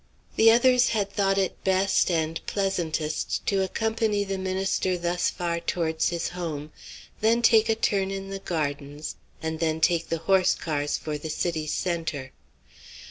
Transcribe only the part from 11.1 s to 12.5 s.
the city's centre.